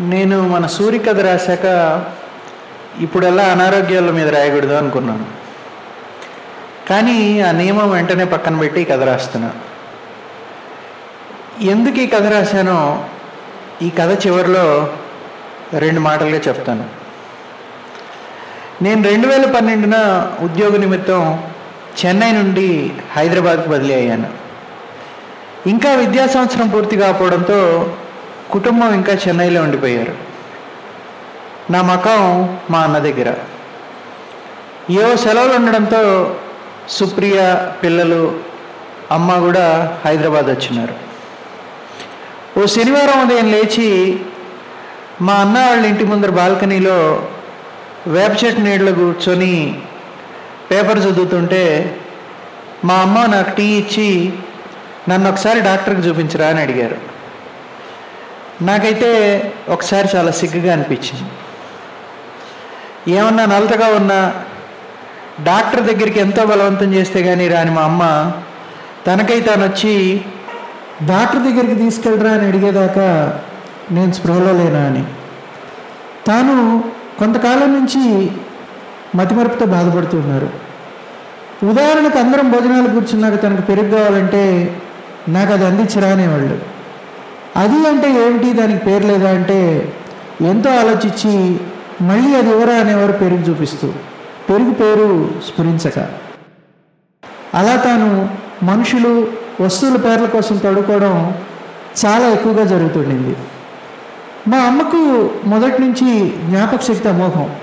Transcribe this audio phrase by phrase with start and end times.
[0.00, 1.66] నేను మన సూర్యకథ రాశాక
[3.00, 5.24] ఇప్పుడెల్లా అనారోగ్యాల మీద రాయకూడదు అనుకున్నాను.
[6.88, 9.52] కానీ ఆ నియమం వెంటనే పక్కన పెట్టి ఈ కథ రాస్తున్నా.
[11.60, 13.04] ఎందుకు ఈ కథ రాశానో
[13.82, 14.92] ఈ కథ చివరిలో
[15.78, 16.84] రెండు మాటలుగా చెప్తాను.
[18.82, 21.44] నేను రెండు వేల పన్నెండున ఉద్యోగ నిమిత్తం
[22.06, 24.28] చెన్నై నుండి హైదరాబాద్కు బదిలీ అయ్యాను.
[25.66, 27.92] ఇంకా విద్యా సంవత్సరం పూర్తి కాకపోవడంతో
[28.54, 30.14] కుటుంబం ఇంకా చెన్నైలో ఉండిపోయారు.
[31.72, 32.20] నా మకం
[32.70, 33.28] మా అన్న దగ్గర.
[34.90, 36.02] ఏవో సెలవులు ఉండడంతో
[36.88, 37.38] సుప్రియ
[37.82, 38.22] పిల్లలు
[39.12, 39.66] అమ్మ కూడా
[40.04, 40.94] హైదరాబాద్ వచ్చినారు.
[42.60, 43.88] ఓ శనివారం ఉదయం లేచి
[45.26, 46.98] మా అన్న వాళ్ళ ఇంటి ముందర బాల్కనీలో
[48.06, 49.54] వేప చెట్టు నీడలో కూర్చొని
[50.70, 51.64] పేపర్ చదువుతుంటే
[52.84, 54.08] మా అమ్మ నాకు టీ ఇచ్చి
[55.08, 57.13] నన్ను ఒకసారి డాక్టర్కి చూపించరా అని అడిగారు.
[58.62, 59.10] నాకైతే
[59.68, 61.24] ఒకసారి చాలా సిగ్గుగా అనిపించింది.
[63.12, 64.32] ఏమన్నా నలతగా ఉన్నా
[65.44, 68.32] డాక్టర్ దగ్గరికి ఎంతో బలవంతం చేస్తే కానీ రాని మా అమ్మ
[69.06, 70.24] తనకై తాను వచ్చి
[71.06, 73.40] డాక్టర్ దగ్గరికి తీసుకెళ్ళరా అని అడిగేదాకా
[73.90, 75.04] నేను స్పృహలో లేనా అని.
[76.26, 76.84] తాను
[77.18, 78.30] కొంతకాలం నుంచి
[79.14, 80.48] మతిమరుపుతో బాధపడుతున్నారు
[81.66, 84.74] ఉదాహరణకు అందరం భోజనాలు కూర్చున్నాక తనకు పెరుగు కావాలంటే
[85.28, 86.73] నాకు అది అందించరా అనేవాళ్ళు.
[87.56, 88.52] అది అంటే ఏమిటి?
[88.52, 89.92] దానికి పేరు లేదా అంటే
[90.40, 91.60] ఎంతో ఆలోచించి
[92.00, 93.92] మళ్ళీ అది ఎవరా అనేవారు పేరుని చూపిస్తూ
[94.50, 95.98] పెరుగు పేరు స్ఫురించక.
[97.54, 98.28] అలా తాను
[98.62, 99.28] మనుషులు
[99.60, 101.34] వస్తువుల పేర్ల కోసం తడుకోవడం
[102.06, 103.36] చాలా ఎక్కువగా జరుగుతుండింది.
[104.48, 107.54] మా అమ్మకు మొదటి నుంచి జ్ఞాపక శక్తి అమోఘం.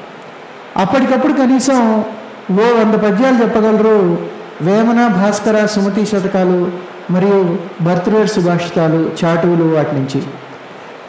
[0.78, 2.05] అప్పటికప్పుడు కనీసం
[2.52, 4.17] ఓ వంద పద్యాలు చెప్పగలరు
[4.61, 6.72] వేమన భాస్కర సుమతి శతకాలు
[7.12, 10.22] మరియు బర్త్డే సుభాషితాలు చాటువులు వాటి నుంచి.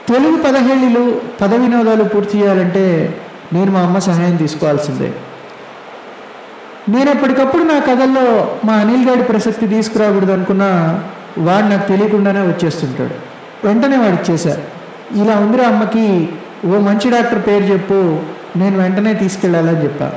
[0.08, 2.84] తెలుగు పదహేళ్ళు పద వినోదాలు పూర్తి చేయాలంటే
[3.52, 5.12] నేను మా అమ్మ సహాయం తీసుకోవాల్సిందే.
[6.88, 10.70] నేను ఎప్పటికప్పుడు నా కథల్లో మా అనిల్ గారి ప్రసక్తి తీసుకురాకూడదు అనుకున్నా
[11.38, 13.14] వాడు నాకు తెలియకుండానే వచ్చేస్తుంటాడు.
[13.66, 14.62] వెంటనే వాడు చేశారు
[15.22, 16.28] ఇలా ఉందిరా అమ్మకి
[16.64, 18.18] ఓ మంచి డాక్టర్ పేరు చెప్పు
[18.58, 20.12] నేను వెంటనే తీసుకెళ్ళాలని చెప్పా.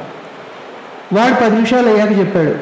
[1.14, 2.56] వాడు పది నిమిషాలు అయ్యాక చెప్పాడు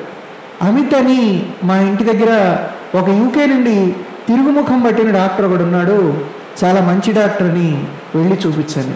[0.65, 2.57] అమిత్ అని మా ఇంటి దగ్గర
[2.95, 3.75] ఒక యూకే నుండి
[4.27, 5.97] తిరుగుముఖం పట్టిన డాక్టర్ ఒకడు ఉన్నాడు.
[6.63, 7.69] చాలా మంచి డాక్టర్ని
[8.15, 8.95] వెళ్ళి చూపించాను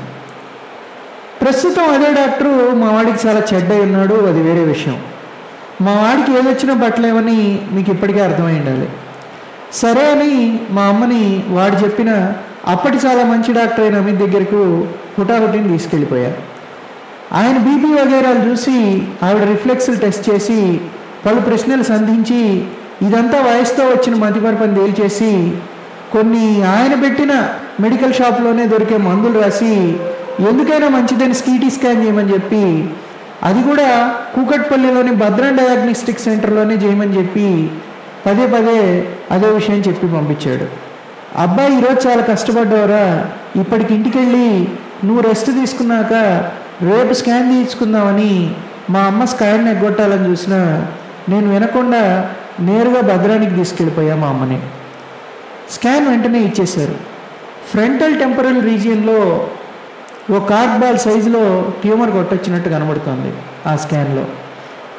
[1.41, 4.15] ప్రస్తుతం అదే డాక్టరు మా వాడికి చాలా చెడ్డై ఉన్నాడు.
[4.29, 4.97] అది వేరే విషయం.
[5.81, 8.87] మా వాడికి ఏదొచ్చినా పట్టలేమని మీకు ఇప్పటికే అర్థమై ఉండాలి.
[9.73, 12.11] సరే అని మా అమ్మని వాడు చెప్పిన
[12.67, 14.61] అప్పటి చాలా మంచి డాక్టర్ అయిన అమిత్ దగ్గరకు
[15.17, 16.39] హుటాహుటిని తీసుకెళ్ళిపోయారు
[17.37, 18.75] ఆయన బీపీ వగేరాలు చూసి
[19.23, 20.59] ఆవిడ రిఫ్లెక్స్లు టెస్ట్ చేసి
[21.25, 22.41] పలు ప్రశ్నలు సంధించి
[23.03, 25.31] ఇదంతా వయసుతో వచ్చిన మతిమరపని తేల్చేసి
[26.11, 27.33] కొన్ని ఆయన పెట్టిన
[27.79, 29.73] మెడికల్ షాప్లోనే దొరికే మందులు రాసి
[30.39, 32.63] ఎందుకైనా మంచిదని స్కీటీ స్కాన్ చేయమని చెప్పి
[33.43, 33.89] అది కూడా
[34.35, 37.49] కూకట్పల్లిలోని భద్రం డయాగ్నోస్టిక్ సెంటర్లోనే చేయమని చెప్పి
[38.25, 38.79] పదే పదే
[39.31, 40.65] అదే విషయం చెప్పి పంపించాడు.
[41.37, 43.03] అబ్బాయి ఈరోజు చాలా కష్టపడ్డావురా
[43.55, 44.47] ఇప్పటికి ఇంటికి వెళ్ళి
[45.03, 46.13] నువ్వు రెస్ట్ తీసుకున్నాక
[46.81, 48.33] రేపు స్కాన్ తీయించుకుందామని
[48.89, 50.59] మా అమ్మ స్కాన్ ఎగ్గొట్టాలని చూసినా
[51.29, 52.03] నేను వినకుండా
[52.59, 54.61] నేరుగా భద్రానికి తీసుకెళ్ళిపోయా మా అమ్మని.
[55.71, 56.95] స్కాన్ వెంటనే ఇచ్చేశారు.
[57.71, 59.47] ఫ్రంటల్ టెంపరల్ రీజియన్లో
[60.35, 63.33] ఓ కార్డ్ బాల్ సైజులో ట్యూమర్ కొట్టొచ్చినట్టు కనబడుతోంది
[63.67, 64.25] ఆ స్కాన్లో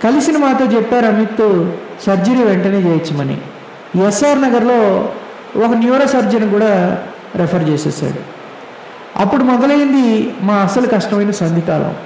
[0.04, 1.70] కలిసిన మాతో చెప్పారు అమిత్
[2.06, 3.40] సర్జరీ వెంటనే చేయించమని.
[4.06, 5.08] ఎస్ఆర్ నగర్లో
[5.64, 7.02] ఒక న్యూరో సర్జన్ కూడా
[7.34, 8.38] రెఫర్ చేసేసాడు.
[9.18, 11.96] అప్పుడు మొదలైంది మా అసలు కష్టమైన సంధికాలం.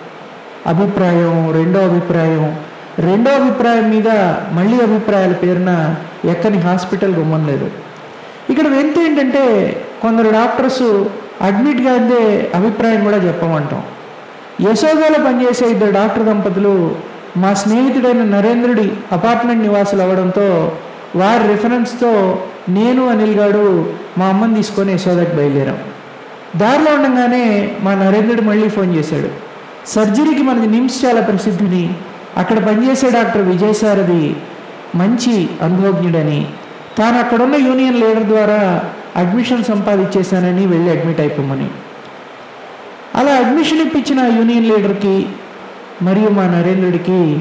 [0.66, 2.56] అభిప్రాయం రెండో అభిప్రాయం
[2.98, 4.08] రెండో అభిప్రాయం మీద
[4.53, 7.70] మళ్ళీ అభిప్రాయాల పేరున ఎక్కని హాస్పిటల్ గుమ్మం లేదు
[8.50, 9.44] ఇక్కడ వెంత ఏంటంటే
[10.03, 11.04] కొందరు డాక్టర్స్
[11.42, 13.82] అడ్మిట్గా అందే అభిప్రాయం కూడా చెప్పమంటాం.
[14.60, 16.94] యశోదలో పనిచేసే ఇద్దరు డాక్టర్ దంపతులు
[17.36, 20.72] మా స్నేహితుడైన నరేంద్రుడి అపార్ట్మెంట్ నివాసులు అవ్వడంతో
[21.16, 25.78] వారి రిఫరెన్స్తో నేను అనిల్ గారు మా అమ్మని తీసుకొని యశోదకి బయలుదేరాం.
[26.56, 29.28] దారిలో ఉండగానే మా నరేంద్రుడు మళ్ళీ ఫోన్ చేశాడు.
[29.87, 31.96] సర్జరీకి మనది నిమ్స్ చాలా ప్రసిద్ధిని
[32.37, 34.37] అక్కడ పనిచేసే డాక్టర్ విజయసారథి
[34.94, 36.46] మంచి అనుభవజ్ఞుడని
[36.99, 38.84] తాను అక్కడున్న యూనియన్ లీడర్ ద్వారా
[39.17, 41.70] అడ్మిషన్ సంపాదించేశానని వెళ్ళి అడ్మిట్ అయిపోమని.
[43.14, 45.26] అలా అడ్మిషన్ ఇప్పించిన యూనియన్ లీడర్కి
[46.02, 47.40] మరియు మా నరేంద్రుడికి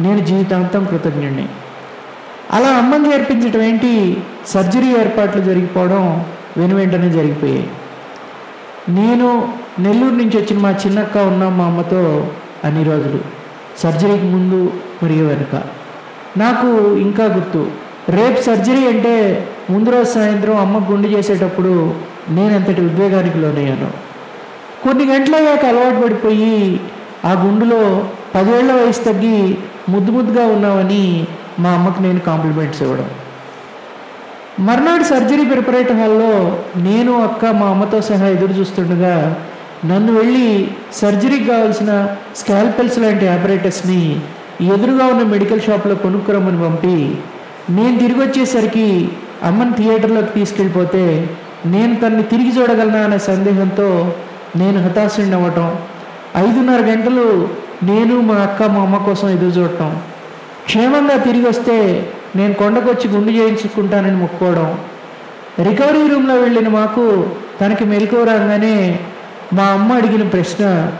[0.00, 1.48] నేను జీవితాంతం కృతజ్ఞుడిని
[2.52, 4.16] అలా అమ్మని చేర్పించడం ఏంటి?
[4.46, 6.24] సర్జరీ ఏర్పాట్లు జరిగిపోవడం
[6.56, 7.70] వెను వెంటనే జరిగిపోయాయి.
[8.88, 12.30] నేను నెల్లూరు నుంచి వచ్చిన మా చిన్నక్క ఉన్నాం మా అమ్మతో
[12.64, 13.41] అన్ని రోజులు
[13.78, 14.72] సర్జరీకి ముందు
[15.02, 15.62] మరియు వెనుక.
[16.36, 17.66] నాకు ఇంకా గుర్తు.
[18.08, 21.94] రేపు సర్జరీ అంటే ముందు రోజు సాయంత్రం అమ్మ గుండు చేసేటప్పుడు
[22.28, 23.90] నేను ఉద్వేగానికి లోనయ్యాను.
[24.84, 26.80] కొన్ని గంటలయ్యాక అలవాటు పడిపోయి
[27.24, 29.58] ఆ గుండులో పదేళ్ళ వయసు తగ్గి
[29.88, 31.26] ముద్దు ముద్దుగా ఉన్నామని
[31.58, 33.10] మా అమ్మకు నేను కాంప్లిమెంట్స్ ఇవ్వడం.
[34.60, 39.36] మర్నాడు సర్జరీ ప్రిపరేటర్ హాల్లో నేను అక్క మా అమ్మతో సహా ఎదురు చూస్తుండగా
[39.82, 40.48] నన్ను వెళ్ళి
[40.98, 41.92] సర్జరీకి కావాల్సిన
[42.40, 44.02] స్కాల్పెల్స్ లాంటి ఆపరేటర్స్ని
[44.66, 46.96] ఎదురుగా ఉన్న మెడికల్ షాప్లో కొనుక్కురమ్మని పంపి
[47.70, 48.86] నేను తిరిగి వచ్చేసరికి
[49.42, 51.04] అమ్మని థియేటర్లోకి తీసుకెళ్ళిపోతే
[51.66, 53.88] నేను తన్ని తిరిగి చూడగలనా అనే సందేహంతో
[54.56, 55.68] నేను హతాశుడిని అవ్వటం
[56.38, 57.26] ఐదున్నర గంటలు
[57.82, 59.90] నేను మా అక్క మా అమ్మ కోసం ఎదురు చూడటం
[60.66, 61.76] క్షేమంగా తిరిగి వస్తే
[62.36, 64.68] నేను కొండకొచ్చి గుండు చేయించుకుంటానని మొక్కుకోవడం
[65.62, 67.04] రికవరీ రూమ్లో వెళ్ళిన మాకు
[67.60, 68.76] తనకి మెలకువ రాగానే
[69.52, 70.92] మా అమ్మ అడిగిన ప్రశ్న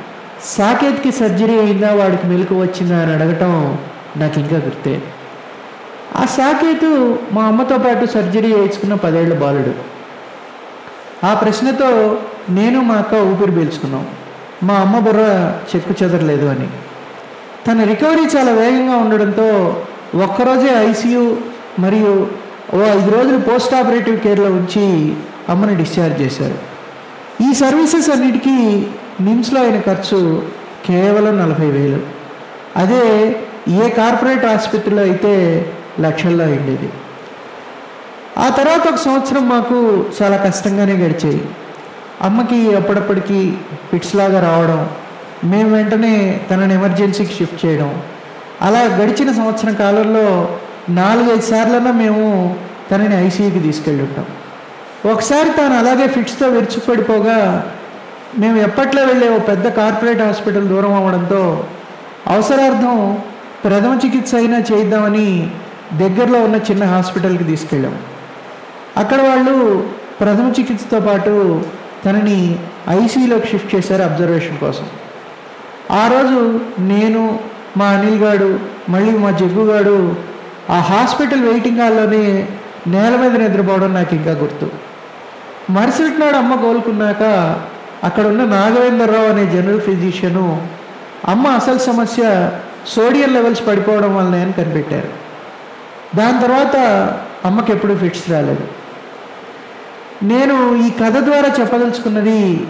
[0.45, 1.93] సాకేత్కి సర్జరీ అయిందా?
[1.93, 2.99] వాడికి మెలకు వచ్చిందా?
[3.03, 3.79] అని అడగటం
[4.17, 5.03] నాకు ఇంకా గుర్తే.
[6.17, 9.73] ఆ సాకేతు మా అమ్మతో పాటు సర్జరీ వేయించుకున్న పదేళ్ళ బాలుడు.
[11.27, 12.19] ఆ ప్రశ్నతో
[12.51, 14.07] నేను మా అక్క ఊపిరి పీల్చుకున్నాం.
[14.63, 16.69] మా అమ్మ బుర్ర చెక్కు చెదరలేదు అని.
[17.67, 19.77] తన రికవరీ చాలా వేగంగా ఉండడంతో
[20.15, 21.37] ఒక్కరోజే ఐసీయూ
[21.79, 22.31] మరియు
[22.75, 25.15] ఓ ఐదు రోజులు పోస్ట్ ఆపరేటివ్ కేర్లో ఉంచి
[25.49, 26.72] అమ్మని డిశ్చార్జ్ చేశారు.
[27.40, 28.56] ఈ సర్వీసెస్ అన్నిటికీ
[29.20, 30.43] నిమ్స్లో అయిన ఖర్చు
[30.87, 32.00] కేవలం నలభై వేలు.
[32.76, 33.02] అదే
[33.82, 35.32] ఏ కార్పొరేట్ ఆసుపత్రిలో అయితే
[36.00, 36.88] లక్షల్లో అయిండేది
[38.38, 39.79] ఆ తర్వాత ఒక సంవత్సరం మాకు
[40.23, 41.43] చాలా కష్టంగానే గడిచాయి.
[42.23, 43.55] అమ్మకి అప్పుడప్పటికి
[43.93, 44.88] పిట్స్లాగా రావడం
[45.44, 48.02] మేము వెంటనే తనని ఎమర్జెన్సీకి షిఫ్ట్ చేయడం
[48.62, 50.26] అలా గడిచిన సంవత్సరం కాలంలో
[50.88, 52.56] నాలుగైదు సార్లన్నా మేము
[52.90, 54.26] తనని ఐసీయూకి తీసుకెళ్ళి ఉంటాం.
[55.07, 57.71] ఒకసారి తాను అలాగే ఫిట్స్తో విరుచుపడిపోగా
[58.39, 61.65] మేము ఎప్పట్లో వెళ్ళే ఓ పెద్ద కార్పొరేట్ హాస్పిటల్ దూరం అవ్వడంతో
[62.29, 63.19] అవసరార్థం
[63.65, 65.51] ప్రథమ చికిత్స అయినా చేద్దామని
[65.93, 67.97] దగ్గరలో ఉన్న చిన్న హాస్పిటల్కి తీసుకెళ్ళాం.
[68.97, 69.85] అక్కడ వాళ్ళు
[70.21, 71.63] ప్రథమ చికిత్సతో పాటు
[72.05, 72.59] తనని
[72.89, 74.87] ఐసీలోకి షిఫ్ట్ చేశారు అబ్జర్వేషన్ కోసం.
[75.91, 77.39] ఆ రోజు నేను
[77.77, 78.59] మా అనిల్ గాడు
[78.89, 80.15] మళ్ళీ మా జగ్గు గాడు
[80.71, 82.49] ఆ హాస్పిటల్ వెయిటింగ్ హాల్లోనే
[82.87, 84.92] నేల మీద నిద్రపోవడం నాకు ఇంకా గుర్తు.
[85.70, 87.23] మరుసటి నాడు అమ్మ కోలుకున్నాక
[88.05, 90.67] అక్కడ ఉన్న నాగవేంద్రరావు అనే జనరల్ ఫిజిషియను
[91.29, 92.50] అమ్మ అసలు సమస్య
[92.87, 95.09] సోడియం లెవెల్స్ పడిపోవడం వల్లనే అని కనిపెట్టారు.
[96.17, 96.76] దాని తర్వాత
[97.44, 98.69] అమ్మకి ఎప్పుడూ ఫిట్స్ రాలేదు.
[100.23, 102.67] నేను ఈ కథ ద్వారా చెప్పదలుచుకున్నది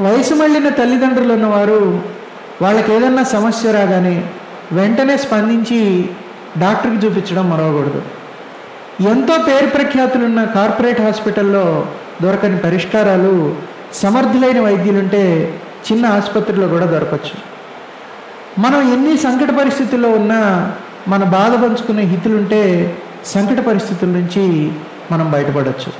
[0.00, 2.02] వయసు మళ్ళిన తల్లిదండ్రులు ఉన్నవారు
[2.62, 4.24] వాళ్ళకి ఏదన్నా సమస్య రాగానే
[4.72, 6.08] వెంటనే స్పందించి
[6.58, 8.02] డాక్టర్కి చూపించడం మరవకూడదు.
[9.00, 11.86] ఎంతో పేరు ప్రఖ్యాతులున్న కార్పొరేట్ హాస్పిటల్లో
[12.22, 13.56] దొరకని పరిష్కారాలు
[13.92, 15.52] సమర్థులైన వైద్యులుంటే
[15.92, 17.34] చిన్న ఆసుపత్రిలో కూడా దొరకచ్చు.
[18.58, 20.72] మనం ఎన్ని సంకట పరిస్థితుల్లో ఉన్నా
[21.08, 24.72] మన బాధ పంచుకునే హితులుంటే సంకట పరిస్థితుల నుంచి
[25.12, 25.92] మనం బయటపడవచ్చు